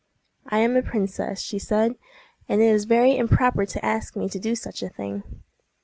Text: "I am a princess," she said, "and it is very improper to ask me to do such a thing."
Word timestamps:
"I 0.47 0.57
am 0.61 0.75
a 0.75 0.81
princess," 0.81 1.41
she 1.41 1.59
said, 1.59 1.93
"and 2.49 2.59
it 2.59 2.65
is 2.73 2.85
very 2.85 3.15
improper 3.15 3.67
to 3.67 3.85
ask 3.85 4.15
me 4.15 4.27
to 4.29 4.39
do 4.39 4.55
such 4.55 4.81
a 4.81 4.89
thing." 4.89 5.21